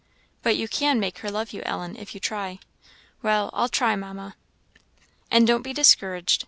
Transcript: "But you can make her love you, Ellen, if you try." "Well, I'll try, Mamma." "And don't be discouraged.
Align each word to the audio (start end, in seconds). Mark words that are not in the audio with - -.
"But 0.41 0.57
you 0.57 0.67
can 0.67 0.99
make 0.99 1.19
her 1.19 1.29
love 1.29 1.53
you, 1.53 1.61
Ellen, 1.63 1.95
if 1.95 2.15
you 2.15 2.19
try." 2.19 2.57
"Well, 3.21 3.51
I'll 3.53 3.69
try, 3.69 3.95
Mamma." 3.95 4.35
"And 5.29 5.45
don't 5.45 5.61
be 5.61 5.73
discouraged. 5.73 6.39